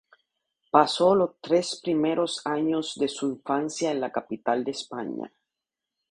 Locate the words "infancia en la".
3.29-4.11